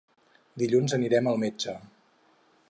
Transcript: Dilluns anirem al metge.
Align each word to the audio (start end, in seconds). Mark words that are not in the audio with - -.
Dilluns 0.61 0.95
anirem 0.99 1.29
al 1.33 1.39
metge. 1.45 1.77